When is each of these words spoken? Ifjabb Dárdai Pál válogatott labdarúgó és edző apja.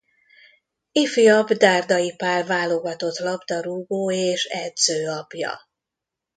Ifjabb 0.91 1.51
Dárdai 1.53 2.15
Pál 2.15 2.43
válogatott 2.43 3.17
labdarúgó 3.19 4.11
és 4.11 4.45
edző 4.45 5.09
apja. 5.09 5.69